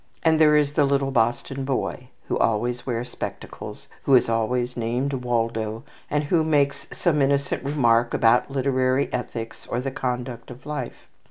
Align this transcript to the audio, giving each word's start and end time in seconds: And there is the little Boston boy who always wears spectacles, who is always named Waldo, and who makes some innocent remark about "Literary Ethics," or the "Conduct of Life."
And 0.23 0.39
there 0.39 0.55
is 0.57 0.73
the 0.73 0.85
little 0.85 1.11
Boston 1.11 1.63
boy 1.63 2.07
who 2.27 2.35
always 2.35 2.87
wears 2.87 3.09
spectacles, 3.09 3.87
who 4.05 4.15
is 4.15 4.29
always 4.29 4.75
named 4.75 5.13
Waldo, 5.13 5.83
and 6.09 6.23
who 6.23 6.43
makes 6.43 6.87
some 6.91 7.21
innocent 7.21 7.63
remark 7.63 8.11
about 8.11 8.49
"Literary 8.49 9.13
Ethics," 9.13 9.67
or 9.67 9.79
the 9.79 9.91
"Conduct 9.91 10.49
of 10.49 10.65
Life." 10.65 11.07